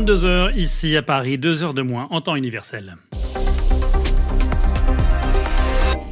22h 0.00 0.56
ici 0.56 0.96
à 0.96 1.02
Paris, 1.02 1.36
2 1.36 1.62
heures 1.62 1.74
de 1.74 1.82
moins 1.82 2.08
en 2.10 2.22
temps 2.22 2.34
universel. 2.34 2.96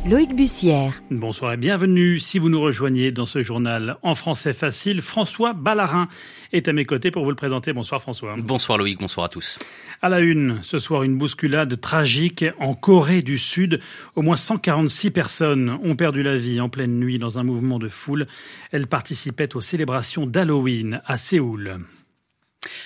Loïc 0.07 0.37
Bussière. 0.37 1.01
Bonsoir 1.11 1.55
et 1.55 1.57
bienvenue. 1.57 2.19
Si 2.19 2.39
vous 2.39 2.51
nous 2.51 2.61
rejoignez 2.61 3.13
dans 3.13 3.25
ce 3.25 3.43
journal 3.43 3.97
en 4.03 4.15
français 4.15 4.53
facile, 4.53 5.01
François 5.01 5.55
Ballarin 5.55 6.09
est 6.53 6.69
à 6.69 6.75
mes 6.75 6.85
côtés 6.85 7.11
pour 7.11 7.25
vous 7.25 7.31
le 7.31 7.37
présenter. 7.37 7.73
Bonsoir 7.73 8.03
François. 8.03 8.37
Bonsoir 8.37 8.77
Loïc, 8.77 9.01
bonsoir 9.01 9.25
à 9.25 9.29
tous. 9.31 9.59
À 10.03 10.11
la 10.11 10.21
une, 10.21 10.59
ce 10.63 10.79
soir, 10.79 11.03
une 11.03 11.17
bousculade 11.17 11.81
tragique 11.81 12.45
en 12.61 12.75
Corée 12.75 13.23
du 13.23 13.39
Sud. 13.39 13.81
Au 14.17 14.23
moins 14.23 14.37
146 14.37 15.13
personnes 15.13 15.79
ont 15.83 15.97
perdu 15.97 16.23
la 16.23 16.37
vie 16.37 16.61
en 16.61 16.69
pleine 16.69 16.99
nuit 17.01 17.19
dans 17.19 17.39
un 17.39 17.43
mouvement 17.43 17.79
de 17.79 17.89
foule. 17.89 18.27
Elles 18.71 18.87
participaient 18.87 19.57
aux 19.57 19.63
célébrations 19.63 20.27
d'Halloween 20.27 21.01
à 21.07 21.17
Séoul. 21.17 21.79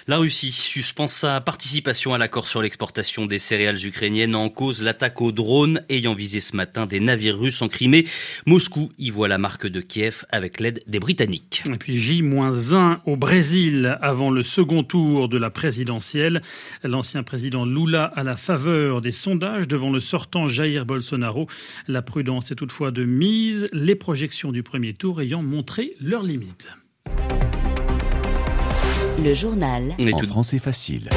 La 0.06 0.18
Russie 0.18 0.52
suspend 0.52 1.06
sa 1.06 1.40
participation 1.40 2.12
à 2.12 2.18
l'accord 2.18 2.48
sur 2.48 2.60
l'exportation 2.60 3.26
des 3.26 3.38
céréales 3.38 3.86
ukrainiennes 3.86 4.34
en 4.34 4.48
cause 4.48 4.82
l'attaque 4.82 5.22
aux 5.22 5.32
drones 5.32 5.80
ayant 5.88 6.14
visé 6.14 6.40
ce 6.40 6.56
matin 6.56 6.86
des 6.86 7.00
navires 7.00 7.38
russes 7.38 7.62
en 7.62 7.68
Crimée. 7.68 8.06
Moscou 8.46 8.90
y 8.98 9.10
voit 9.10 9.28
la 9.28 9.38
marque 9.38 9.66
de 9.66 9.80
Kiev 9.80 10.24
avec 10.30 10.60
l'aide 10.60 10.82
des 10.86 10.98
Britanniques. 10.98 11.62
Et 11.72 11.78
puis 11.78 11.98
J-1 11.98 12.98
au 13.06 13.16
Brésil 13.16 13.96
avant 14.02 14.30
le 14.30 14.42
second 14.42 14.82
tour 14.82 15.28
de 15.28 15.38
la 15.38 15.50
présidentielle. 15.50 16.42
L'ancien 16.82 17.22
président 17.22 17.64
Lula 17.64 18.04
à 18.16 18.24
la 18.24 18.36
faveur 18.36 19.00
des 19.00 19.12
sondages 19.12 19.68
devant 19.68 19.90
le 19.90 20.00
sortant 20.00 20.48
Jair 20.48 20.84
Bolsonaro. 20.84 21.46
La 21.88 22.02
prudence 22.02 22.50
est 22.50 22.56
toutefois 22.56 22.90
de 22.90 23.04
mise, 23.04 23.68
les 23.72 23.94
projections 23.94 24.52
du 24.52 24.62
premier 24.62 24.94
tour 24.94 25.20
ayant 25.22 25.42
montré 25.42 25.94
leurs 26.00 26.24
limites. 26.24 26.68
Le 29.24 29.34
journal. 29.34 29.94
En 30.12 30.18
français 30.26 30.58
facile. 30.58 31.08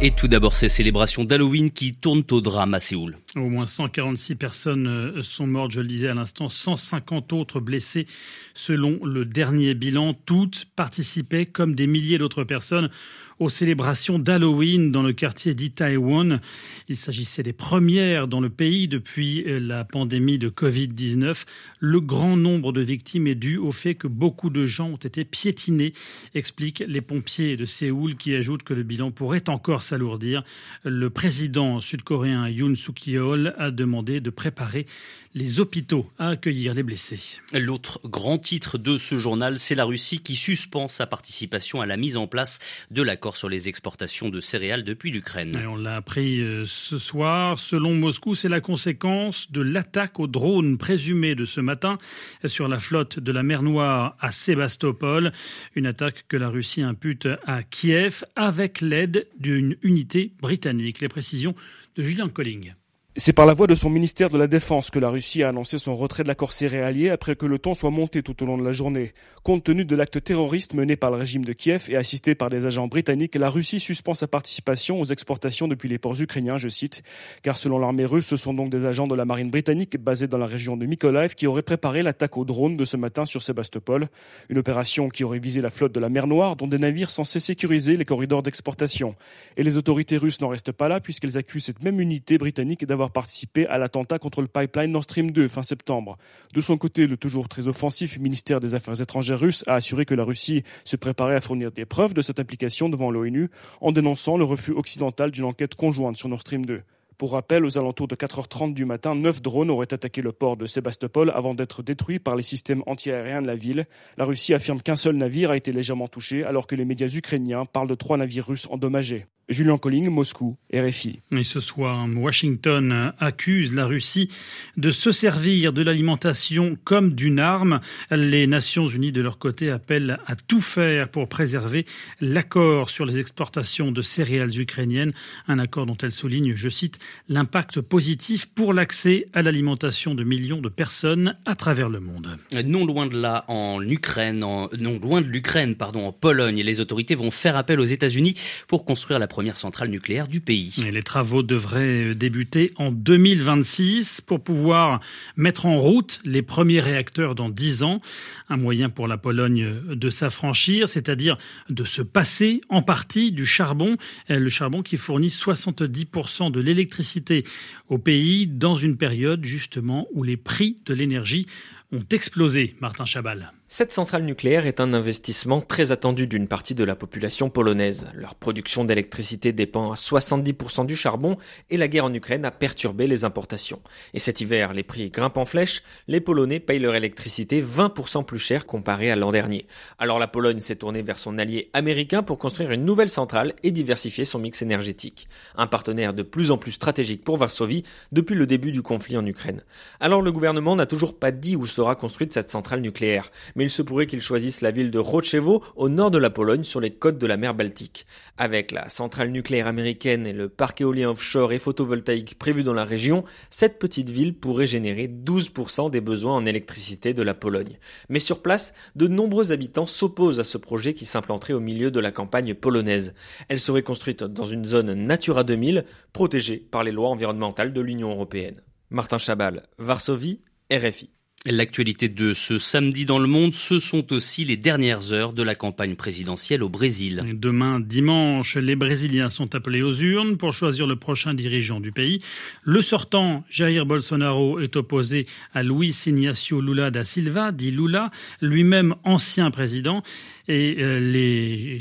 Et 0.00 0.12
tout 0.12 0.28
d'abord 0.28 0.54
ces 0.54 0.68
célébrations 0.68 1.24
d'Halloween 1.24 1.70
qui 1.70 1.92
tournent 1.92 2.22
au 2.30 2.40
drame 2.40 2.74
à 2.74 2.80
Séoul. 2.80 3.18
Au 3.34 3.48
moins 3.48 3.64
146 3.64 4.34
personnes 4.34 4.86
euh, 4.86 5.22
sont 5.22 5.46
mortes, 5.46 5.70
je 5.70 5.80
le 5.80 5.86
disais 5.86 6.08
à 6.08 6.14
l'instant, 6.14 6.50
150 6.50 7.32
autres 7.32 7.60
blessées 7.60 8.06
selon 8.52 9.02
le 9.06 9.24
dernier 9.24 9.72
bilan. 9.72 10.12
Toutes 10.12 10.66
participaient, 10.76 11.46
comme 11.46 11.74
des 11.74 11.86
milliers 11.86 12.18
d'autres 12.18 12.44
personnes, 12.44 12.90
aux 13.38 13.48
célébrations 13.48 14.18
d'Halloween 14.18 14.92
dans 14.92 15.02
le 15.02 15.14
quartier 15.14 15.54
d'Itaewon. 15.54 16.40
Il 16.88 16.96
s'agissait 16.98 17.42
des 17.42 17.54
premières 17.54 18.28
dans 18.28 18.40
le 18.40 18.50
pays 18.50 18.86
depuis 18.86 19.44
euh, 19.46 19.58
la 19.58 19.84
pandémie 19.84 20.38
de 20.38 20.50
Covid-19. 20.50 21.46
Le 21.80 22.00
grand 22.00 22.36
nombre 22.36 22.72
de 22.72 22.82
victimes 22.82 23.26
est 23.26 23.34
dû 23.34 23.56
au 23.56 23.72
fait 23.72 23.94
que 23.94 24.08
beaucoup 24.08 24.50
de 24.50 24.66
gens 24.66 24.90
ont 24.90 24.96
été 24.96 25.24
piétinés, 25.24 25.94
expliquent 26.34 26.84
les 26.86 27.00
pompiers 27.00 27.56
de 27.56 27.64
Séoul 27.64 28.16
qui 28.16 28.34
ajoutent 28.34 28.62
que 28.62 28.74
le 28.74 28.82
bilan 28.82 29.10
pourrait 29.10 29.48
encore 29.48 29.82
s'alourdir. 29.82 30.44
Le 30.84 31.08
président 31.08 31.80
sud-coréen 31.80 32.46
Yoon 32.48 32.74
Suk-yeol 32.74 33.21
a 33.58 33.70
demandé 33.70 34.20
de 34.20 34.30
préparer 34.30 34.86
les 35.34 35.60
hôpitaux 35.60 36.10
à 36.18 36.28
accueillir 36.28 36.74
les 36.74 36.82
blessés. 36.82 37.40
L'autre 37.54 38.00
grand 38.04 38.38
titre 38.38 38.76
de 38.76 38.98
ce 38.98 39.16
journal, 39.16 39.58
c'est 39.58 39.74
la 39.74 39.84
Russie 39.84 40.18
qui 40.18 40.34
suspend 40.34 40.88
sa 40.88 41.06
participation 41.06 41.80
à 41.80 41.86
la 41.86 41.96
mise 41.96 42.16
en 42.16 42.26
place 42.26 42.58
de 42.90 43.02
l'accord 43.02 43.36
sur 43.36 43.48
les 43.48 43.68
exportations 43.68 44.28
de 44.28 44.40
céréales 44.40 44.84
depuis 44.84 45.10
l'Ukraine. 45.10 45.58
On 45.66 45.76
l'a 45.76 45.96
appris 45.96 46.40
euh, 46.40 46.64
ce 46.66 46.98
soir. 46.98 47.58
Selon 47.58 47.94
Moscou, 47.94 48.34
c'est 48.34 48.48
la 48.48 48.60
conséquence 48.60 49.50
de 49.50 49.62
l'attaque 49.62 50.20
aux 50.20 50.26
drones 50.26 50.76
présumée 50.76 51.34
de 51.34 51.44
ce 51.44 51.60
matin 51.60 51.98
sur 52.44 52.68
la 52.68 52.78
flotte 52.78 53.18
de 53.18 53.32
la 53.32 53.42
mer 53.42 53.62
Noire 53.62 54.16
à 54.20 54.32
Sébastopol. 54.32 55.32
Une 55.74 55.86
attaque 55.86 56.24
que 56.28 56.36
la 56.36 56.48
Russie 56.48 56.82
impute 56.82 57.28
à 57.46 57.62
Kiev 57.62 58.24
avec 58.36 58.80
l'aide 58.80 59.26
d'une 59.38 59.76
unité 59.82 60.32
britannique. 60.40 61.00
Les 61.00 61.08
précisions 61.08 61.54
de 61.96 62.02
Julien 62.02 62.28
Colling. 62.28 62.74
C'est 63.16 63.34
par 63.34 63.44
la 63.44 63.52
voix 63.52 63.66
de 63.66 63.74
son 63.74 63.90
ministère 63.90 64.30
de 64.30 64.38
la 64.38 64.46
Défense 64.46 64.90
que 64.90 64.98
la 64.98 65.10
Russie 65.10 65.42
a 65.42 65.50
annoncé 65.50 65.76
son 65.76 65.94
retrait 65.94 66.22
de 66.22 66.28
l'accord 66.28 66.54
céréalier 66.54 67.10
après 67.10 67.36
que 67.36 67.44
le 67.44 67.58
ton 67.58 67.74
soit 67.74 67.90
monté 67.90 68.22
tout 68.22 68.42
au 68.42 68.46
long 68.46 68.56
de 68.56 68.64
la 68.64 68.72
journée. 68.72 69.12
Compte 69.42 69.64
tenu 69.64 69.84
de 69.84 69.94
l'acte 69.94 70.24
terroriste 70.24 70.72
mené 70.72 70.96
par 70.96 71.10
le 71.10 71.18
régime 71.18 71.44
de 71.44 71.52
Kiev 71.52 71.90
et 71.90 71.96
assisté 71.98 72.34
par 72.34 72.48
des 72.48 72.64
agents 72.64 72.86
britanniques, 72.86 73.34
la 73.34 73.50
Russie 73.50 73.80
suspend 73.80 74.14
sa 74.14 74.28
participation 74.28 74.98
aux 74.98 75.04
exportations 75.04 75.68
depuis 75.68 75.90
les 75.90 75.98
ports 75.98 76.18
ukrainiens, 76.22 76.56
je 76.56 76.68
cite, 76.68 77.02
car 77.42 77.58
selon 77.58 77.78
l'armée 77.78 78.06
russe, 78.06 78.24
ce 78.24 78.36
sont 78.36 78.54
donc 78.54 78.70
des 78.70 78.86
agents 78.86 79.06
de 79.06 79.14
la 79.14 79.26
marine 79.26 79.50
britannique 79.50 79.98
basés 79.98 80.26
dans 80.26 80.38
la 80.38 80.46
région 80.46 80.78
de 80.78 80.86
Mykolaiv 80.86 81.34
qui 81.34 81.46
auraient 81.46 81.60
préparé 81.60 82.02
l'attaque 82.02 82.38
aux 82.38 82.46
drones 82.46 82.78
de 82.78 82.86
ce 82.86 82.96
matin 82.96 83.26
sur 83.26 83.42
Sébastopol, 83.42 84.08
une 84.48 84.56
opération 84.56 85.10
qui 85.10 85.22
aurait 85.22 85.38
visé 85.38 85.60
la 85.60 85.68
flotte 85.68 85.92
de 85.92 86.00
la 86.00 86.08
mer 86.08 86.26
Noire 86.26 86.56
dont 86.56 86.66
des 86.66 86.78
navires 86.78 87.10
censés 87.10 87.40
sécuriser 87.40 87.98
les 87.98 88.06
corridors 88.06 88.42
d'exportation. 88.42 89.16
Et 89.58 89.64
les 89.64 89.76
autorités 89.76 90.16
russes 90.16 90.40
n'en 90.40 90.48
restent 90.48 90.72
pas 90.72 90.88
là 90.88 90.98
puisqu'elles 90.98 91.36
accusent 91.36 91.66
cette 91.66 91.82
même 91.82 92.00
unité 92.00 92.38
britannique 92.38 92.86
d'avoir 92.86 93.01
participé 93.10 93.66
à 93.66 93.78
l'attentat 93.78 94.18
contre 94.18 94.42
le 94.42 94.48
pipeline 94.48 94.92
Nord 94.92 95.04
Stream 95.04 95.30
2 95.30 95.48
fin 95.48 95.62
septembre. 95.62 96.16
De 96.54 96.60
son 96.60 96.76
côté, 96.76 97.06
le 97.06 97.16
toujours 97.16 97.48
très 97.48 97.68
offensif 97.68 98.18
ministère 98.18 98.60
des 98.60 98.74
Affaires 98.74 99.00
étrangères 99.00 99.40
russe 99.40 99.64
a 99.66 99.74
assuré 99.74 100.04
que 100.04 100.14
la 100.14 100.24
Russie 100.24 100.62
se 100.84 100.96
préparait 100.96 101.36
à 101.36 101.40
fournir 101.40 101.72
des 101.72 101.84
preuves 101.84 102.14
de 102.14 102.22
cette 102.22 102.40
implication 102.40 102.88
devant 102.88 103.10
l'ONU 103.10 103.50
en 103.80 103.92
dénonçant 103.92 104.36
le 104.36 104.44
refus 104.44 104.72
occidental 104.72 105.30
d'une 105.30 105.44
enquête 105.44 105.74
conjointe 105.74 106.16
sur 106.16 106.28
Nord 106.28 106.40
Stream 106.40 106.64
2. 106.64 106.82
Pour 107.22 107.34
rappel, 107.34 107.64
aux 107.64 107.78
alentours 107.78 108.08
de 108.08 108.16
4h30 108.16 108.74
du 108.74 108.84
matin, 108.84 109.14
neuf 109.14 109.40
drones 109.40 109.70
auraient 109.70 109.94
attaqué 109.94 110.22
le 110.22 110.32
port 110.32 110.56
de 110.56 110.66
Sébastopol 110.66 111.30
avant 111.32 111.54
d'être 111.54 111.82
détruits 111.82 112.18
par 112.18 112.34
les 112.34 112.42
systèmes 112.42 112.82
antiaériens 112.86 113.42
de 113.42 113.46
la 113.46 113.54
ville. 113.54 113.86
La 114.16 114.24
Russie 114.24 114.54
affirme 114.54 114.80
qu'un 114.80 114.96
seul 114.96 115.16
navire 115.16 115.52
a 115.52 115.56
été 115.56 115.70
légèrement 115.70 116.08
touché, 116.08 116.44
alors 116.44 116.66
que 116.66 116.74
les 116.74 116.84
médias 116.84 117.06
ukrainiens 117.06 117.64
parlent 117.64 117.86
de 117.86 117.94
trois 117.94 118.16
navires 118.16 118.48
russes 118.48 118.66
endommagés. 118.70 119.26
Julien 119.52 119.76
Colling, 119.76 120.08
Moscou, 120.08 120.56
RFI. 120.74 121.20
Et 121.36 121.44
ce 121.44 121.60
soir, 121.60 122.06
Washington 122.14 123.12
accuse 123.18 123.74
la 123.74 123.86
Russie 123.86 124.30
de 124.76 124.90
se 124.90 125.12
servir 125.12 125.72
de 125.72 125.82
l'alimentation 125.82 126.76
comme 126.84 127.12
d'une 127.12 127.38
arme. 127.38 127.80
Les 128.10 128.46
Nations 128.46 128.86
Unies, 128.86 129.12
de 129.12 129.20
leur 129.20 129.38
côté, 129.38 129.70
appellent 129.70 130.18
à 130.26 130.36
tout 130.36 130.60
faire 130.60 131.08
pour 131.08 131.28
préserver 131.28 131.84
l'accord 132.20 132.90
sur 132.90 133.04
les 133.04 133.18
exportations 133.18 133.92
de 133.92 134.02
céréales 134.02 134.58
ukrainiennes, 134.58 135.12
un 135.48 135.58
accord 135.58 135.86
dont 135.86 135.96
elles 136.02 136.12
soulignent, 136.12 136.54
je 136.56 136.68
cite, 136.68 136.98
l'impact 137.28 137.80
positif 137.80 138.46
pour 138.46 138.72
l'accès 138.72 139.26
à 139.34 139.42
l'alimentation 139.42 140.14
de 140.14 140.24
millions 140.24 140.60
de 140.60 140.68
personnes 140.68 141.36
à 141.44 141.54
travers 141.54 141.88
le 141.88 142.00
monde. 142.00 142.38
Non 142.64 142.86
loin 142.86 143.06
de 143.06 143.20
là, 143.20 143.44
en 143.48 143.82
Ukraine, 143.82 144.38
non 144.38 144.68
loin 145.02 145.20
de 145.20 145.26
l'Ukraine, 145.26 145.74
pardon, 145.74 146.06
en 146.06 146.12
Pologne, 146.12 146.62
les 146.62 146.80
autorités 146.80 147.14
vont 147.14 147.30
faire 147.30 147.56
appel 147.56 147.80
aux 147.80 147.84
États-Unis 147.84 148.34
pour 148.68 148.84
construire 148.84 149.18
la 149.18 149.28
première 149.28 149.41
centrale 149.54 149.88
nucléaire 149.88 150.28
du 150.28 150.40
pays. 150.40 150.72
Les 150.90 151.02
travaux 151.02 151.42
devraient 151.42 152.14
débuter 152.14 152.72
en 152.76 152.92
2026 152.92 154.20
pour 154.20 154.42
pouvoir 154.42 155.00
mettre 155.36 155.66
en 155.66 155.80
route 155.80 156.20
les 156.24 156.42
premiers 156.42 156.80
réacteurs 156.80 157.34
dans 157.34 157.48
10 157.48 157.82
ans. 157.82 158.00
Un 158.48 158.56
moyen 158.56 158.88
pour 158.88 159.08
la 159.08 159.18
Pologne 159.18 159.74
de 159.88 160.10
s'affranchir, 160.10 160.88
c'est-à-dire 160.88 161.38
de 161.68 161.84
se 161.84 162.02
passer 162.02 162.60
en 162.68 162.82
partie 162.82 163.32
du 163.32 163.46
charbon, 163.46 163.96
le 164.28 164.48
charbon 164.48 164.82
qui 164.82 164.96
fournit 164.96 165.28
70% 165.28 166.50
de 166.50 166.60
l'électricité 166.60 167.44
au 167.88 167.98
pays 167.98 168.46
dans 168.46 168.76
une 168.76 168.96
période 168.96 169.44
justement 169.44 170.06
où 170.12 170.22
les 170.22 170.36
prix 170.36 170.76
de 170.86 170.94
l'énergie 170.94 171.46
ont 171.92 172.04
explosé, 172.10 172.76
Martin 172.80 173.04
Chabal. 173.04 173.52
Cette 173.74 173.94
centrale 173.94 174.24
nucléaire 174.24 174.66
est 174.66 174.80
un 174.80 174.92
investissement 174.92 175.62
très 175.62 175.92
attendu 175.92 176.26
d'une 176.26 176.46
partie 176.46 176.74
de 176.74 176.84
la 176.84 176.94
population 176.94 177.48
polonaise. 177.48 178.06
Leur 178.12 178.34
production 178.34 178.84
d'électricité 178.84 179.54
dépend 179.54 179.92
à 179.92 179.94
70% 179.94 180.84
du 180.84 180.94
charbon 180.94 181.38
et 181.70 181.78
la 181.78 181.88
guerre 181.88 182.04
en 182.04 182.12
Ukraine 182.12 182.44
a 182.44 182.50
perturbé 182.50 183.06
les 183.06 183.24
importations. 183.24 183.80
Et 184.12 184.18
cet 184.18 184.42
hiver, 184.42 184.74
les 184.74 184.82
prix 184.82 185.08
grimpent 185.08 185.38
en 185.38 185.46
flèche, 185.46 185.82
les 186.06 186.20
Polonais 186.20 186.60
payent 186.60 186.80
leur 186.80 186.94
électricité 186.94 187.62
20% 187.62 188.26
plus 188.26 188.38
cher 188.38 188.66
comparé 188.66 189.10
à 189.10 189.16
l'an 189.16 189.32
dernier. 189.32 189.66
Alors 189.98 190.18
la 190.18 190.28
Pologne 190.28 190.60
s'est 190.60 190.76
tournée 190.76 191.00
vers 191.00 191.16
son 191.16 191.38
allié 191.38 191.70
américain 191.72 192.22
pour 192.22 192.38
construire 192.38 192.72
une 192.72 192.84
nouvelle 192.84 193.08
centrale 193.08 193.54
et 193.62 193.70
diversifier 193.70 194.26
son 194.26 194.38
mix 194.38 194.60
énergétique. 194.60 195.28
Un 195.56 195.66
partenaire 195.66 196.12
de 196.12 196.22
plus 196.22 196.50
en 196.50 196.58
plus 196.58 196.72
stratégique 196.72 197.24
pour 197.24 197.38
Varsovie 197.38 197.84
depuis 198.12 198.34
le 198.34 198.46
début 198.46 198.70
du 198.70 198.82
conflit 198.82 199.16
en 199.16 199.24
Ukraine. 199.24 199.62
Alors 199.98 200.20
le 200.20 200.30
gouvernement 200.30 200.76
n'a 200.76 200.84
toujours 200.84 201.18
pas 201.18 201.30
dit 201.30 201.56
où 201.56 201.64
sera 201.64 201.96
construite 201.96 202.34
cette 202.34 202.50
centrale 202.50 202.82
nucléaire, 202.82 203.30
il 203.62 203.70
se 203.70 203.82
pourrait 203.82 204.06
qu'il 204.06 204.20
choisisse 204.20 204.60
la 204.60 204.70
ville 204.70 204.90
de 204.90 204.98
Rochevo 204.98 205.62
au 205.76 205.88
nord 205.88 206.10
de 206.10 206.18
la 206.18 206.30
Pologne 206.30 206.64
sur 206.64 206.80
les 206.80 206.90
côtes 206.90 207.18
de 207.18 207.26
la 207.26 207.36
mer 207.36 207.54
Baltique. 207.54 208.06
Avec 208.36 208.70
la 208.72 208.88
centrale 208.88 209.30
nucléaire 209.30 209.66
américaine 209.66 210.26
et 210.26 210.32
le 210.32 210.48
parc 210.48 210.80
éolien 210.80 211.10
offshore 211.10 211.52
et 211.52 211.58
photovoltaïque 211.58 212.38
prévu 212.38 212.62
dans 212.62 212.74
la 212.74 212.84
région, 212.84 213.24
cette 213.50 213.78
petite 213.78 214.10
ville 214.10 214.34
pourrait 214.34 214.66
générer 214.66 215.08
12% 215.08 215.90
des 215.90 216.00
besoins 216.00 216.34
en 216.34 216.46
électricité 216.46 217.14
de 217.14 217.22
la 217.22 217.34
Pologne. 217.34 217.78
Mais 218.08 218.18
sur 218.18 218.42
place, 218.42 218.72
de 218.96 219.06
nombreux 219.06 219.52
habitants 219.52 219.86
s'opposent 219.86 220.40
à 220.40 220.44
ce 220.44 220.58
projet 220.58 220.94
qui 220.94 221.04
s'implanterait 221.04 221.52
au 221.54 221.60
milieu 221.60 221.90
de 221.90 222.00
la 222.00 222.10
campagne 222.10 222.54
polonaise. 222.54 223.14
Elle 223.48 223.60
serait 223.60 223.82
construite 223.82 224.24
dans 224.24 224.44
une 224.44 224.64
zone 224.64 224.92
Natura 224.94 225.44
2000, 225.44 225.84
protégée 226.12 226.56
par 226.58 226.84
les 226.84 226.92
lois 226.92 227.08
environnementales 227.08 227.72
de 227.72 227.80
l'Union 227.80 228.10
européenne. 228.10 228.62
Martin 228.90 229.18
Chabal, 229.18 229.62
Varsovie, 229.78 230.38
RFI. 230.70 231.10
L'actualité 231.44 232.08
de 232.08 232.34
ce 232.34 232.56
samedi 232.56 233.04
dans 233.04 233.18
le 233.18 233.26
monde, 233.26 233.52
ce 233.52 233.80
sont 233.80 234.12
aussi 234.12 234.44
les 234.44 234.56
dernières 234.56 235.12
heures 235.12 235.32
de 235.32 235.42
la 235.42 235.56
campagne 235.56 235.96
présidentielle 235.96 236.62
au 236.62 236.68
Brésil. 236.68 237.24
Demain 237.34 237.80
dimanche, 237.80 238.56
les 238.56 238.76
Brésiliens 238.76 239.28
sont 239.28 239.52
appelés 239.56 239.82
aux 239.82 239.92
urnes 239.92 240.36
pour 240.36 240.52
choisir 240.52 240.86
le 240.86 240.94
prochain 240.94 241.34
dirigeant 241.34 241.80
du 241.80 241.90
pays. 241.90 242.20
Le 242.62 242.80
sortant, 242.80 243.42
Jair 243.50 243.86
Bolsonaro, 243.86 244.60
est 244.60 244.76
opposé 244.76 245.26
à 245.52 245.64
Luis 245.64 246.00
Ignacio 246.06 246.60
Lula 246.60 246.92
da 246.92 247.02
Silva, 247.02 247.50
dit 247.50 247.72
Lula, 247.72 248.12
lui-même 248.40 248.94
ancien 249.02 249.50
président. 249.50 250.04
Et 250.48 250.76
euh, 250.80 251.78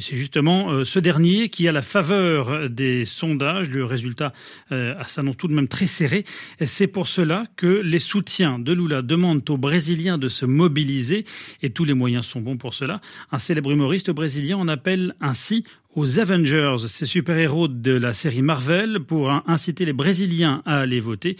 c'est 0.00 0.16
justement 0.16 0.70
euh, 0.70 0.84
ce 0.84 0.98
dernier 0.98 1.48
qui 1.48 1.66
a 1.68 1.72
la 1.72 1.82
faveur 1.82 2.68
des 2.68 3.04
sondages. 3.04 3.70
Le 3.70 3.84
résultat 3.84 4.32
euh, 4.70 4.94
s'annonce 5.06 5.36
tout 5.36 5.48
de 5.48 5.54
même 5.54 5.68
très 5.68 5.86
serré. 5.86 6.24
C'est 6.64 6.86
pour 6.86 7.08
cela 7.08 7.46
que 7.56 7.66
les 7.66 7.98
soutiens 7.98 8.58
de 8.58 8.72
Lula 8.72 9.02
demandent 9.02 9.48
aux 9.48 9.56
Brésiliens 9.56 10.18
de 10.18 10.28
se 10.28 10.44
mobiliser 10.44 11.24
et 11.62 11.70
tous 11.70 11.84
les 11.84 11.94
moyens 11.94 12.26
sont 12.26 12.40
bons 12.40 12.56
pour 12.56 12.74
cela. 12.74 13.00
Un 13.30 13.38
célèbre 13.38 13.70
humoriste 13.70 14.10
brésilien 14.10 14.58
en 14.58 14.68
appelle 14.68 15.14
ainsi 15.20 15.64
aux 15.94 16.18
Avengers, 16.18 16.76
ces 16.88 17.04
super-héros 17.04 17.68
de 17.68 17.92
la 17.92 18.14
série 18.14 18.40
Marvel, 18.40 19.00
pour 19.00 19.30
inciter 19.46 19.84
les 19.84 19.92
Brésiliens 19.92 20.62
à 20.64 20.80
aller 20.80 21.00
voter. 21.00 21.36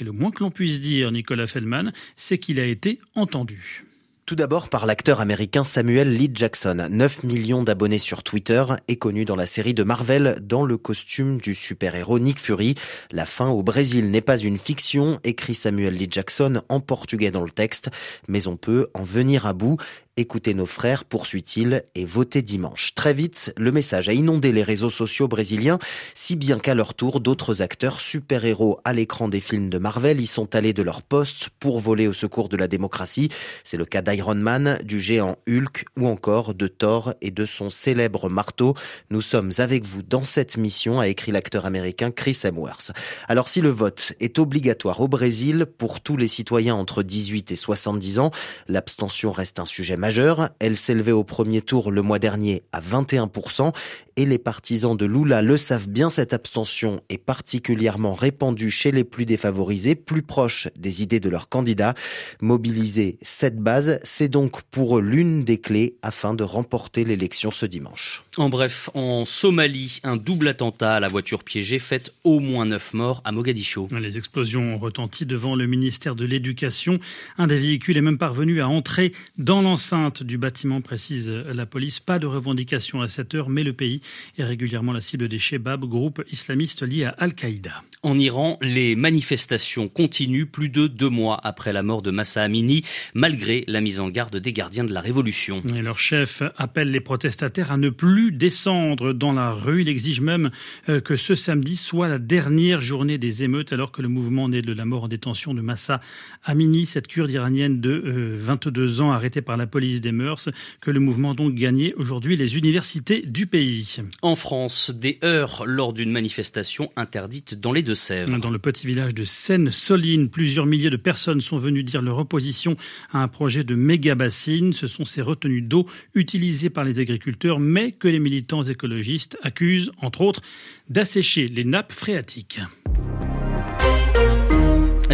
Et 0.00 0.04
le 0.04 0.10
moins 0.10 0.32
que 0.32 0.42
l'on 0.42 0.50
puisse 0.50 0.80
dire, 0.80 1.12
Nicolas 1.12 1.46
Feldman, 1.46 1.92
c'est 2.16 2.38
qu'il 2.38 2.58
a 2.58 2.66
été 2.66 2.98
entendu. 3.14 3.84
Tout 4.24 4.36
d'abord 4.36 4.68
par 4.68 4.86
l'acteur 4.86 5.20
américain 5.20 5.64
Samuel 5.64 6.12
Lee 6.12 6.30
Jackson, 6.32 6.86
9 6.88 7.24
millions 7.24 7.64
d'abonnés 7.64 7.98
sur 7.98 8.22
Twitter 8.22 8.62
et 8.86 8.94
connu 8.94 9.24
dans 9.24 9.34
la 9.34 9.46
série 9.46 9.74
de 9.74 9.82
Marvel 9.82 10.38
dans 10.40 10.64
le 10.64 10.76
costume 10.76 11.40
du 11.40 11.56
super-héros 11.56 12.20
Nick 12.20 12.38
Fury. 12.38 12.76
La 13.10 13.26
fin 13.26 13.48
au 13.48 13.64
Brésil 13.64 14.12
n'est 14.12 14.20
pas 14.20 14.38
une 14.38 14.58
fiction, 14.58 15.18
écrit 15.24 15.56
Samuel 15.56 15.94
Lee 15.94 16.06
Jackson 16.08 16.62
en 16.68 16.78
portugais 16.78 17.32
dans 17.32 17.42
le 17.42 17.50
texte, 17.50 17.90
mais 18.28 18.46
on 18.46 18.56
peut 18.56 18.86
en 18.94 19.02
venir 19.02 19.44
à 19.44 19.54
bout 19.54 19.76
Écoutez 20.18 20.52
nos 20.52 20.66
frères, 20.66 21.06
poursuit-il, 21.06 21.84
et 21.94 22.04
votez 22.04 22.42
dimanche. 22.42 22.92
Très 22.94 23.14
vite, 23.14 23.54
le 23.56 23.72
message 23.72 24.10
a 24.10 24.12
inondé 24.12 24.52
les 24.52 24.62
réseaux 24.62 24.90
sociaux 24.90 25.26
brésiliens, 25.26 25.78
si 26.12 26.36
bien 26.36 26.58
qu'à 26.58 26.74
leur 26.74 26.92
tour, 26.92 27.18
d'autres 27.18 27.62
acteurs 27.62 27.98
super-héros 27.98 28.78
à 28.84 28.92
l'écran 28.92 29.28
des 29.28 29.40
films 29.40 29.70
de 29.70 29.78
Marvel 29.78 30.20
y 30.20 30.26
sont 30.26 30.54
allés 30.54 30.74
de 30.74 30.82
leur 30.82 31.00
poste 31.00 31.48
pour 31.58 31.80
voler 31.80 32.08
au 32.08 32.12
secours 32.12 32.50
de 32.50 32.58
la 32.58 32.68
démocratie. 32.68 33.30
C'est 33.64 33.78
le 33.78 33.86
cas 33.86 34.02
d'Iron 34.02 34.34
Man, 34.34 34.78
du 34.84 35.00
géant 35.00 35.38
Hulk 35.48 35.86
ou 35.98 36.06
encore 36.06 36.52
de 36.52 36.66
Thor 36.66 37.14
et 37.22 37.30
de 37.30 37.46
son 37.46 37.70
célèbre 37.70 38.28
marteau. 38.28 38.74
Nous 39.08 39.22
sommes 39.22 39.52
avec 39.56 39.82
vous 39.82 40.02
dans 40.02 40.24
cette 40.24 40.58
mission, 40.58 41.00
a 41.00 41.08
écrit 41.08 41.32
l'acteur 41.32 41.64
américain 41.64 42.10
Chris 42.10 42.38
Hemsworth. 42.44 42.92
Alors 43.28 43.48
si 43.48 43.62
le 43.62 43.70
vote 43.70 44.12
est 44.20 44.38
obligatoire 44.38 45.00
au 45.00 45.08
Brésil 45.08 45.64
pour 45.64 46.02
tous 46.02 46.18
les 46.18 46.28
citoyens 46.28 46.74
entre 46.74 47.02
18 47.02 47.50
et 47.52 47.56
70 47.56 48.18
ans, 48.18 48.30
l'abstention 48.68 49.32
reste 49.32 49.58
un 49.58 49.64
sujet 49.64 49.96
majeure. 50.02 50.50
Elle 50.58 50.76
s'élevait 50.76 51.12
au 51.12 51.22
premier 51.22 51.62
tour 51.62 51.92
le 51.92 52.02
mois 52.02 52.18
dernier 52.18 52.64
à 52.72 52.80
21% 52.80 53.72
et 54.16 54.26
les 54.26 54.38
partisans 54.38 54.96
de 54.96 55.06
Lula 55.06 55.42
le 55.42 55.56
savent 55.56 55.88
bien, 55.88 56.10
cette 56.10 56.32
abstention 56.32 57.00
est 57.08 57.18
particulièrement 57.18 58.14
répandue 58.14 58.70
chez 58.70 58.90
les 58.90 59.04
plus 59.04 59.24
défavorisés, 59.24 59.94
plus 59.94 60.22
proches 60.22 60.68
des 60.76 61.02
idées 61.02 61.20
de 61.20 61.30
leurs 61.30 61.48
candidats. 61.48 61.94
Mobiliser 62.40 63.18
cette 63.22 63.58
base, 63.58 64.00
c'est 64.02 64.28
donc 64.28 64.62
pour 64.70 64.98
eux 64.98 65.00
l'une 65.00 65.44
des 65.44 65.58
clés 65.58 65.94
afin 66.02 66.34
de 66.34 66.44
remporter 66.44 67.04
l'élection 67.04 67.50
ce 67.50 67.64
dimanche. 67.64 68.24
En 68.36 68.48
bref, 68.48 68.90
en 68.94 69.24
Somalie, 69.24 70.00
un 70.02 70.16
double 70.16 70.48
attentat 70.48 70.96
à 70.96 71.00
la 71.00 71.08
voiture 71.08 71.44
piégée 71.44 71.78
fait 71.78 72.12
au 72.24 72.40
moins 72.40 72.66
neuf 72.66 72.92
morts 72.92 73.22
à 73.24 73.32
Mogadiscio. 73.32 73.88
Les 73.98 74.18
explosions 74.18 74.74
ont 74.74 74.78
retenti 74.78 75.26
devant 75.26 75.54
le 75.54 75.66
ministère 75.66 76.16
de 76.16 76.24
l'Éducation. 76.24 76.98
Un 77.38 77.46
des 77.46 77.58
véhicules 77.58 77.96
est 77.96 78.02
même 78.02 78.18
parvenu 78.18 78.60
à 78.60 78.68
entrer 78.68 79.12
dans 79.38 79.62
l'enceinte 79.62 79.91
du 79.92 80.38
bâtiment, 80.38 80.80
précise 80.80 81.30
la 81.30 81.66
police. 81.66 82.00
Pas 82.00 82.18
de 82.18 82.26
revendication 82.26 83.02
à 83.02 83.08
cette 83.08 83.34
heure, 83.34 83.50
mais 83.50 83.62
le 83.62 83.74
pays 83.74 84.00
est 84.38 84.44
régulièrement 84.44 84.92
la 84.92 85.02
cible 85.02 85.28
des 85.28 85.38
Shebab, 85.38 85.84
groupe 85.84 86.24
islamiste 86.32 86.82
lié 86.82 87.04
à 87.04 87.10
Al-Qaïda. 87.10 87.82
En 88.02 88.18
Iran, 88.18 88.58
les 88.62 88.96
manifestations 88.96 89.88
continuent 89.88 90.46
plus 90.46 90.70
de 90.70 90.86
deux 90.86 91.10
mois 91.10 91.38
après 91.44 91.74
la 91.74 91.82
mort 91.82 92.00
de 92.00 92.10
Massa 92.10 92.42
Amini, 92.42 92.82
malgré 93.14 93.64
la 93.68 93.82
mise 93.82 94.00
en 94.00 94.08
garde 94.08 94.36
des 94.36 94.52
gardiens 94.54 94.84
de 94.84 94.94
la 94.94 95.02
révolution. 95.02 95.62
Et 95.76 95.82
leur 95.82 95.98
chef 95.98 96.42
appelle 96.56 96.90
les 96.90 97.00
protestataires 97.00 97.70
à 97.70 97.76
ne 97.76 97.90
plus 97.90 98.32
descendre 98.32 99.12
dans 99.12 99.32
la 99.32 99.52
rue. 99.52 99.82
Il 99.82 99.88
exige 99.90 100.22
même 100.22 100.50
euh, 100.88 101.00
que 101.00 101.16
ce 101.16 101.34
samedi 101.34 101.76
soit 101.76 102.08
la 102.08 102.18
dernière 102.18 102.80
journée 102.80 103.18
des 103.18 103.44
émeutes, 103.44 103.74
alors 103.74 103.92
que 103.92 104.00
le 104.00 104.08
mouvement 104.08 104.48
né 104.48 104.62
de 104.62 104.72
la 104.72 104.86
mort 104.86 105.04
en 105.04 105.08
détention 105.08 105.52
de 105.52 105.60
Massa 105.60 106.00
Amini, 106.44 106.86
cette 106.86 107.08
kurde 107.08 107.30
iranienne 107.30 107.80
de 107.80 108.34
22 108.36 109.00
euh, 109.00 109.04
ans 109.04 109.12
arrêtée 109.12 109.42
par 109.42 109.56
la 109.56 109.66
police 109.66 109.81
des 110.00 110.12
mœurs, 110.12 110.48
que 110.80 110.90
le 110.90 111.00
mouvement 111.00 111.32
a 111.32 111.34
donc 111.34 111.54
gagné 111.54 111.94
aujourd'hui 111.94 112.36
les 112.36 112.56
universités 112.56 113.22
du 113.22 113.46
pays. 113.46 113.96
En 114.22 114.36
France, 114.36 114.92
des 114.94 115.18
heurts 115.24 115.64
lors 115.66 115.92
d'une 115.92 116.10
manifestation 116.10 116.90
interdite 116.96 117.60
dans 117.60 117.72
les 117.72 117.82
Deux-Sèvres. 117.82 118.38
Dans 118.38 118.50
le 118.50 118.58
petit 118.58 118.86
village 118.86 119.14
de 119.14 119.24
Seine-Soline, 119.24 120.28
plusieurs 120.28 120.66
milliers 120.66 120.90
de 120.90 120.96
personnes 120.96 121.40
sont 121.40 121.56
venues 121.56 121.82
dire 121.82 122.02
leur 122.02 122.18
opposition 122.18 122.76
à 123.12 123.22
un 123.22 123.28
projet 123.28 123.64
de 123.64 123.74
méga 123.74 124.14
bassine. 124.14 124.72
Ce 124.72 124.86
sont 124.86 125.04
ces 125.04 125.22
retenues 125.22 125.62
d'eau 125.62 125.86
utilisées 126.14 126.70
par 126.70 126.84
les 126.84 126.98
agriculteurs, 126.98 127.58
mais 127.58 127.92
que 127.92 128.08
les 128.08 128.20
militants 128.20 128.62
écologistes 128.62 129.36
accusent, 129.42 129.90
entre 129.98 130.22
autres, 130.22 130.42
d'assécher 130.88 131.46
les 131.46 131.64
nappes 131.64 131.92
phréatiques. 131.92 132.60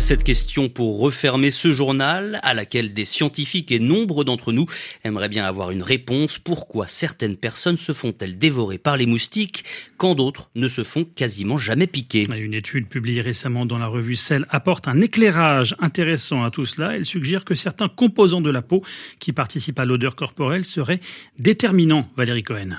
Cette 0.01 0.23
question 0.23 0.69
pour 0.69 1.01
refermer 1.01 1.51
ce 1.51 1.73
journal, 1.73 2.39
à 2.43 2.55
laquelle 2.55 2.95
des 2.95 3.05
scientifiques 3.05 3.73
et 3.73 3.81
nombre 3.81 4.23
d'entre 4.23 4.53
nous 4.53 4.67
aimeraient 5.05 5.29
bien 5.29 5.45
avoir 5.45 5.71
une 5.71 5.83
réponse. 5.83 6.39
Pourquoi 6.39 6.87
certaines 6.87 7.37
personnes 7.37 7.77
se 7.77 7.93
font-elles 7.93 8.39
dévorer 8.39 8.79
par 8.79 8.97
les 8.97 9.07
moustiques 9.07 9.65
quand 9.97 10.15
d'autres 10.15 10.51
ne 10.55 10.69
se 10.69 10.85
font 10.85 11.05
quasiment 11.05 11.59
jamais 11.59 11.87
piquer? 11.87 12.23
Une 12.35 12.55
étude 12.55 12.87
publiée 12.87 13.21
récemment 13.21 13.67
dans 13.67 13.79
la 13.79 13.89
revue 13.89 14.17
Cell 14.17 14.47
apporte 14.51 14.89
un 14.89 15.01
éclairage 15.01 15.75
intéressant 15.81 16.45
à 16.45 16.51
tout 16.51 16.65
cela. 16.65 16.97
Elle 16.97 17.05
suggère 17.05 17.45
que 17.45 17.57
certains 17.57 17.89
composants 17.89 18.41
de 18.41 18.51
la 18.51 18.63
peau 18.63 18.83
qui 19.19 19.33
participent 19.33 19.81
à 19.81 19.85
l'odeur 19.85 20.15
corporelle 20.17 20.65
seraient 20.65 21.01
déterminants, 21.39 22.09
Valérie 22.17 22.45
Cohen. 22.45 22.77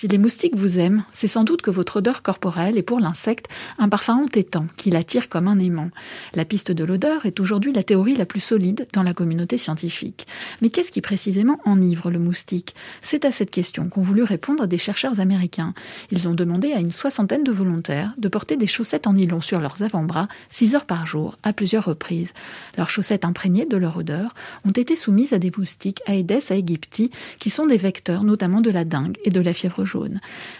Si 0.00 0.08
les 0.08 0.16
moustiques 0.16 0.56
vous 0.56 0.78
aiment, 0.78 1.04
c'est 1.12 1.28
sans 1.28 1.44
doute 1.44 1.60
que 1.60 1.70
votre 1.70 1.96
odeur 1.96 2.22
corporelle 2.22 2.78
est 2.78 2.82
pour 2.82 3.00
l'insecte 3.00 3.48
un 3.76 3.90
parfum 3.90 4.14
entêtant 4.14 4.66
qui 4.78 4.88
l'attire 4.88 5.28
comme 5.28 5.46
un 5.46 5.58
aimant. 5.58 5.90
La 6.34 6.46
piste 6.46 6.72
de 6.72 6.84
l'odeur 6.84 7.26
est 7.26 7.38
aujourd'hui 7.38 7.70
la 7.70 7.82
théorie 7.82 8.16
la 8.16 8.24
plus 8.24 8.40
solide 8.40 8.88
dans 8.94 9.02
la 9.02 9.12
communauté 9.12 9.58
scientifique. 9.58 10.26
Mais 10.62 10.70
qu'est-ce 10.70 10.90
qui 10.90 11.02
précisément 11.02 11.60
enivre 11.66 12.10
le 12.10 12.18
moustique? 12.18 12.74
C'est 13.02 13.26
à 13.26 13.30
cette 13.30 13.50
question 13.50 13.90
qu'ont 13.90 14.00
voulu 14.00 14.22
répondre 14.22 14.66
des 14.66 14.78
chercheurs 14.78 15.20
américains. 15.20 15.74
Ils 16.10 16.28
ont 16.28 16.34
demandé 16.34 16.72
à 16.72 16.80
une 16.80 16.92
soixantaine 16.92 17.44
de 17.44 17.52
volontaires 17.52 18.14
de 18.16 18.28
porter 18.28 18.56
des 18.56 18.66
chaussettes 18.66 19.06
en 19.06 19.12
nylon 19.12 19.42
sur 19.42 19.60
leurs 19.60 19.82
avant-bras 19.82 20.28
6 20.48 20.76
heures 20.76 20.86
par 20.86 21.04
jour 21.04 21.36
à 21.42 21.52
plusieurs 21.52 21.84
reprises. 21.84 22.32
Leurs 22.78 22.88
chaussettes 22.88 23.26
imprégnées 23.26 23.66
de 23.66 23.76
leur 23.76 23.98
odeur 23.98 24.34
ont 24.64 24.70
été 24.70 24.96
soumises 24.96 25.34
à 25.34 25.38
des 25.38 25.52
moustiques 25.54 26.00
Aedes 26.06 26.40
aegypti 26.48 27.10
qui 27.38 27.50
sont 27.50 27.66
des 27.66 27.76
vecteurs 27.76 28.24
notamment 28.24 28.62
de 28.62 28.70
la 28.70 28.86
dengue 28.86 29.18
et 29.26 29.30
de 29.30 29.42
la 29.42 29.52
fièvre 29.52 29.84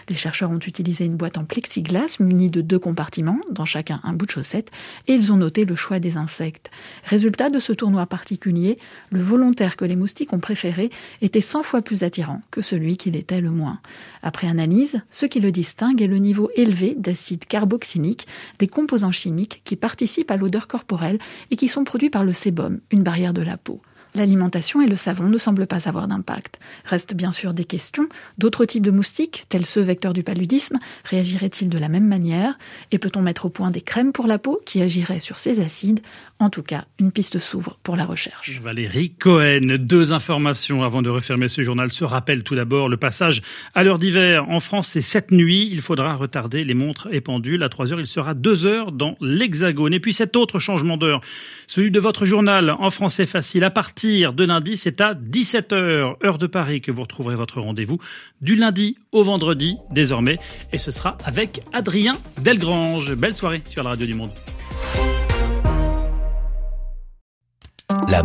les 0.09 0.15
chercheurs 0.15 0.51
ont 0.51 0.59
utilisé 0.59 1.05
une 1.05 1.15
boîte 1.15 1.37
en 1.37 1.45
plexiglas 1.45 2.17
munie 2.19 2.49
de 2.49 2.61
deux 2.61 2.79
compartiments, 2.79 3.39
dans 3.51 3.65
chacun 3.65 3.99
un 4.03 4.13
bout 4.13 4.25
de 4.25 4.31
chaussette, 4.31 4.71
et 5.07 5.13
ils 5.13 5.31
ont 5.31 5.37
noté 5.37 5.65
le 5.65 5.75
choix 5.75 5.99
des 5.99 6.17
insectes. 6.17 6.71
Résultat 7.05 7.49
de 7.49 7.59
ce 7.59 7.73
tournoi 7.73 8.05
particulier, 8.05 8.77
le 9.11 9.21
volontaire 9.21 9.77
que 9.77 9.85
les 9.85 9.95
moustiques 9.95 10.33
ont 10.33 10.39
préféré 10.39 10.89
était 11.21 11.41
100 11.41 11.63
fois 11.63 11.81
plus 11.81 12.03
attirant 12.03 12.41
que 12.51 12.61
celui 12.61 12.97
qui 12.97 13.11
l'était 13.11 13.41
le 13.41 13.51
moins. 13.51 13.79
Après 14.23 14.47
analyse, 14.47 15.01
ce 15.09 15.25
qui 15.25 15.39
le 15.39 15.51
distingue 15.51 16.01
est 16.01 16.07
le 16.07 16.17
niveau 16.17 16.49
élevé 16.55 16.95
d'acide 16.97 17.45
carboxylique, 17.45 18.27
des 18.59 18.67
composants 18.67 19.11
chimiques 19.11 19.61
qui 19.63 19.75
participent 19.75 20.31
à 20.31 20.37
l'odeur 20.37 20.67
corporelle 20.67 21.19
et 21.49 21.55
qui 21.55 21.67
sont 21.67 21.83
produits 21.83 22.09
par 22.09 22.23
le 22.23 22.33
sébum, 22.33 22.79
une 22.91 23.03
barrière 23.03 23.33
de 23.33 23.41
la 23.41 23.57
peau. 23.57 23.81
L'alimentation 24.13 24.81
et 24.81 24.87
le 24.87 24.95
savon 24.95 25.29
ne 25.29 25.37
semblent 25.37 25.67
pas 25.67 25.87
avoir 25.87 26.07
d'impact. 26.07 26.59
Restent 26.85 27.13
bien 27.13 27.31
sûr 27.31 27.53
des 27.53 27.65
questions. 27.65 28.07
D'autres 28.37 28.65
types 28.65 28.85
de 28.85 28.91
moustiques, 28.91 29.45
tels 29.49 29.65
ceux 29.65 29.81
vecteurs 29.81 30.13
du 30.13 30.23
paludisme, 30.23 30.79
réagiraient-ils 31.05 31.69
de 31.69 31.77
la 31.77 31.87
même 31.87 32.07
manière? 32.07 32.57
Et 32.91 32.97
peut-on 32.97 33.21
mettre 33.21 33.45
au 33.45 33.49
point 33.49 33.71
des 33.71 33.81
crèmes 33.81 34.11
pour 34.11 34.27
la 34.27 34.37
peau 34.37 34.59
qui 34.65 34.81
agiraient 34.81 35.19
sur 35.19 35.37
ces 35.37 35.61
acides? 35.61 36.01
En 36.39 36.49
tout 36.49 36.63
cas, 36.63 36.85
une 36.99 37.11
piste 37.11 37.37
s'ouvre 37.39 37.77
pour 37.83 37.95
la 37.95 38.03
recherche. 38.03 38.59
Valérie 38.61 39.11
Cohen, 39.11 39.77
deux 39.79 40.11
informations 40.11 40.83
avant 40.83 41.01
de 41.01 41.09
refermer 41.09 41.47
ce 41.47 41.61
journal. 41.61 41.91
Se 41.91 42.03
rappelle 42.03 42.43
tout 42.43 42.55
d'abord 42.55 42.89
le 42.89 42.97
passage 42.97 43.41
à 43.75 43.83
l'heure 43.83 43.99
d'hiver. 43.99 44.49
En 44.49 44.59
France, 44.59 44.89
c'est 44.89 45.01
cette 45.01 45.31
nuit. 45.31 45.69
Il 45.71 45.81
faudra 45.81 46.15
retarder 46.15 46.63
les 46.63 46.73
montres 46.73 47.07
et 47.11 47.21
pendules. 47.21 47.61
À 47.63 47.69
3 47.69 47.93
heures, 47.93 47.99
il 47.99 48.07
sera 48.07 48.33
2 48.33 48.65
heures 48.65 48.91
dans 48.91 49.15
l'Hexagone. 49.21 49.93
Et 49.93 49.99
puis 49.99 50.13
cet 50.13 50.35
autre 50.35 50.57
changement 50.57 50.97
d'heure, 50.97 51.21
celui 51.67 51.91
de 51.91 51.99
votre 51.99 52.25
journal 52.25 52.71
en 52.71 52.89
français 52.89 53.25
facile 53.25 53.63
à 53.63 53.69
de 54.03 54.43
lundi, 54.43 54.77
c'est 54.77 54.99
à 54.99 55.13
17h, 55.13 56.15
heure 56.25 56.37
de 56.37 56.47
Paris, 56.47 56.81
que 56.81 56.91
vous 56.91 57.03
retrouverez 57.03 57.35
votre 57.35 57.61
rendez-vous 57.61 57.99
du 58.41 58.55
lundi 58.55 58.97
au 59.11 59.23
vendredi 59.23 59.77
désormais. 59.91 60.37
Et 60.73 60.79
ce 60.79 60.89
sera 60.89 61.17
avec 61.23 61.61
Adrien 61.71 62.13
Delgrange. 62.41 63.13
Belle 63.13 63.35
soirée 63.35 63.61
sur 63.67 63.83
la 63.83 63.91
Radio 63.91 64.07
du 64.07 64.15
Monde. 64.15 64.31